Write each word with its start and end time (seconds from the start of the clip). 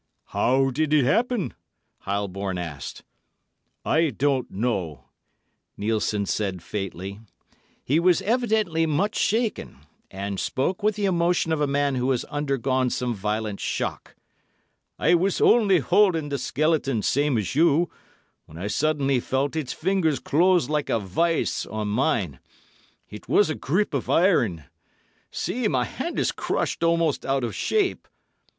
"How 0.29 0.71
did 0.71 0.91
it 0.93 1.05
happen?" 1.05 1.53
Heilborn 2.07 2.57
asked. 2.57 3.03
"I 3.85 4.09
don't 4.09 4.49
know," 4.49 5.09
Nielssen 5.77 6.25
said 6.25 6.63
faintly. 6.63 7.19
He 7.83 7.99
was 7.99 8.23
evidently 8.23 8.87
much 8.87 9.15
shaken, 9.15 9.77
and 10.09 10.39
spoke 10.39 10.81
with 10.81 10.95
the 10.95 11.05
emotion 11.05 11.51
of 11.51 11.61
a 11.61 11.67
man 11.67 11.93
who 11.93 12.09
has 12.09 12.25
undergone 12.31 12.89
some 12.89 13.13
violent 13.13 13.59
shock. 13.59 14.15
"I 14.97 15.13
was 15.13 15.39
only 15.39 15.77
holding 15.77 16.29
the 16.29 16.39
skeleton 16.39 17.01
the 17.01 17.03
same 17.03 17.37
as 17.37 17.53
you, 17.53 17.87
when 18.47 18.57
I 18.57 18.65
suddenly 18.65 19.19
felt 19.19 19.55
its 19.55 19.71
fingers 19.71 20.17
close 20.19 20.67
like 20.67 20.89
a 20.89 20.97
vice 20.99 21.67
on 21.67 21.89
mine. 21.89 22.39
It 23.07 23.29
was 23.29 23.51
a 23.51 23.53
grip 23.55 23.93
of 23.93 24.09
iron. 24.09 24.63
See, 25.29 25.67
my 25.67 25.85
hand 25.85 26.17
is 26.17 26.31
crushed 26.31 26.83
almost 26.83 27.23
out 27.23 27.43
of 27.43 27.53
shape!" 27.53 28.07